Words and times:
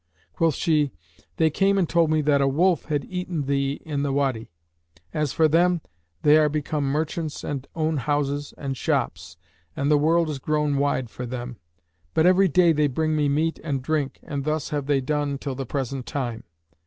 Quoth 0.33 0.55
she, 0.55 0.89
"They 1.37 1.51
came 1.51 1.77
and 1.77 1.87
told 1.87 2.09
me 2.09 2.21
that 2.21 2.41
a 2.41 2.47
wolf 2.47 2.85
had 2.85 3.05
eaten 3.05 3.43
thee 3.45 3.73
in 3.85 4.01
the 4.01 4.11
Wady. 4.11 4.49
As 5.13 5.31
for 5.31 5.47
them, 5.47 5.79
they 6.23 6.37
are 6.37 6.49
become 6.49 6.85
merchants 6.85 7.43
and 7.43 7.67
own 7.75 7.97
houses 7.97 8.51
and 8.57 8.75
shops, 8.75 9.37
and 9.75 9.91
the 9.91 9.99
world 9.99 10.27
is 10.31 10.39
grown 10.39 10.77
wide 10.77 11.11
for 11.11 11.27
them. 11.27 11.57
But 12.15 12.25
every 12.25 12.47
day 12.47 12.73
they 12.73 12.87
bring 12.87 13.15
me 13.15 13.29
meat 13.29 13.59
and 13.63 13.83
drink, 13.83 14.17
and 14.23 14.43
thus 14.43 14.69
have 14.69 14.87
they 14.87 15.01
done 15.01 15.33
until 15.33 15.53
the 15.53 15.67
present 15.67 16.07
time." 16.07 16.45